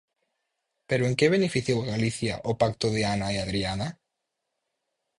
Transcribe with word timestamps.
¿Pero 0.89 1.03
en 1.09 1.13
que 1.19 1.33
beneficiou 1.35 1.79
a 1.81 1.89
Galicia 1.93 2.33
o 2.51 2.53
pacto 2.61 2.87
de 2.95 3.01
Ana 3.13 3.27
e 3.35 3.37
Adriana? 3.45 3.87